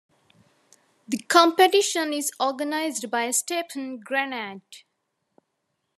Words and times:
The 1.07 1.17
competition 1.19 2.11
is 2.11 2.31
organized 2.39 3.11
by 3.11 3.29
"Stephen 3.29 4.01
Granade". 4.03 4.83